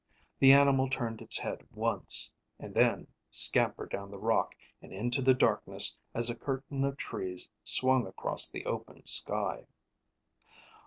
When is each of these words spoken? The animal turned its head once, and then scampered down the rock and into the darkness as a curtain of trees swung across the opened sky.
The 0.39 0.51
animal 0.51 0.89
turned 0.89 1.21
its 1.21 1.37
head 1.37 1.67
once, 1.75 2.31
and 2.57 2.73
then 2.73 3.05
scampered 3.29 3.91
down 3.91 4.09
the 4.09 4.17
rock 4.17 4.55
and 4.81 4.91
into 4.91 5.21
the 5.21 5.35
darkness 5.35 5.95
as 6.15 6.27
a 6.27 6.33
curtain 6.35 6.83
of 6.83 6.97
trees 6.97 7.51
swung 7.63 8.07
across 8.07 8.49
the 8.49 8.65
opened 8.65 9.07
sky. 9.07 9.67